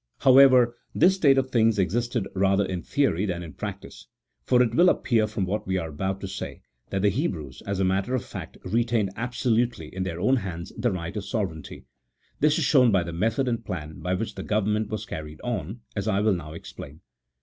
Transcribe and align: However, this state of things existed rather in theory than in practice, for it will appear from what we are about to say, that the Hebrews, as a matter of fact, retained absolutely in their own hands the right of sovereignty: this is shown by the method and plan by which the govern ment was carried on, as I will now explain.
However, 0.21 0.75
this 0.95 1.13
state 1.13 1.37
of 1.37 1.51
things 1.51 1.77
existed 1.77 2.27
rather 2.33 2.65
in 2.65 2.81
theory 2.81 3.27
than 3.27 3.43
in 3.43 3.53
practice, 3.53 4.07
for 4.43 4.59
it 4.63 4.73
will 4.73 4.89
appear 4.89 5.27
from 5.27 5.45
what 5.45 5.67
we 5.67 5.77
are 5.77 5.89
about 5.89 6.21
to 6.21 6.27
say, 6.27 6.63
that 6.89 7.03
the 7.03 7.09
Hebrews, 7.09 7.61
as 7.67 7.79
a 7.79 7.83
matter 7.85 8.15
of 8.15 8.25
fact, 8.25 8.57
retained 8.65 9.11
absolutely 9.15 9.93
in 9.93 10.01
their 10.01 10.19
own 10.19 10.37
hands 10.37 10.73
the 10.75 10.91
right 10.91 11.15
of 11.15 11.23
sovereignty: 11.25 11.85
this 12.39 12.57
is 12.57 12.63
shown 12.65 12.91
by 12.91 13.03
the 13.03 13.13
method 13.13 13.47
and 13.47 13.63
plan 13.63 13.99
by 13.99 14.15
which 14.15 14.33
the 14.33 14.41
govern 14.41 14.73
ment 14.73 14.89
was 14.89 15.05
carried 15.05 15.39
on, 15.43 15.81
as 15.95 16.07
I 16.07 16.19
will 16.19 16.33
now 16.33 16.53
explain. 16.53 17.01